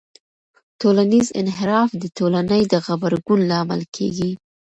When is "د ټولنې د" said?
2.01-2.73